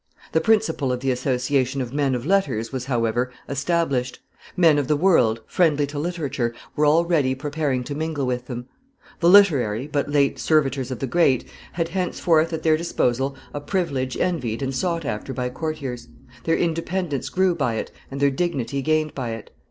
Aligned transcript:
The 0.31 0.41
principle 0.41 0.91
of 0.91 1.01
the 1.01 1.11
association 1.11 1.79
of 1.79 1.93
men 1.93 2.15
of 2.15 2.25
letters 2.25 2.71
was, 2.71 2.85
however, 2.85 3.29
established: 3.47 4.19
men 4.57 4.79
of 4.79 4.87
the 4.87 4.95
world, 4.95 5.41
friendly 5.45 5.85
to 5.85 5.99
literature, 5.99 6.55
were 6.75 6.87
already 6.87 7.35
preparing 7.35 7.83
to 7.83 7.93
mingle 7.93 8.25
with 8.25 8.47
them; 8.47 8.65
the 9.19 9.29
literary, 9.29 9.85
but 9.85 10.09
lately 10.09 10.39
servitors 10.39 10.89
of 10.89 10.97
the 10.97 11.05
great, 11.05 11.47
had 11.73 11.89
henceforth 11.89 12.51
at 12.51 12.63
their 12.63 12.77
disposal 12.77 13.35
a 13.53 13.61
privilege 13.61 14.17
envied 14.17 14.63
and 14.63 14.73
sought 14.75 15.05
after 15.05 15.33
by 15.33 15.49
courtiers; 15.51 16.07
their 16.45 16.57
independence 16.57 17.29
grew 17.29 17.53
by 17.53 17.75
it 17.75 17.91
and 18.09 18.19
their 18.19 18.31
dignity 18.31 18.81
gained 18.81 19.13
by 19.13 19.29
it. 19.33 19.51